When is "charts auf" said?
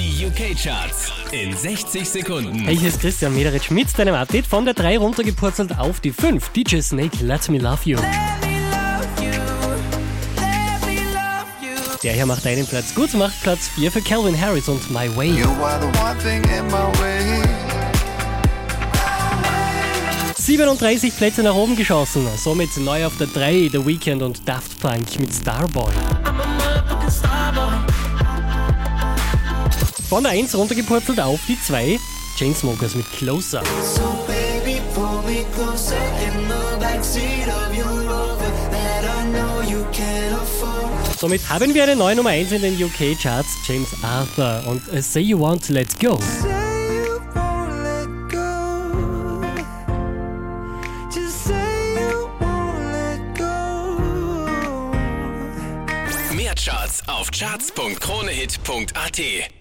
56.56-57.30